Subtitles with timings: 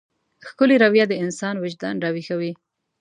[0.47, 2.51] ښکلې رويه د انسان وجدان راويښوي.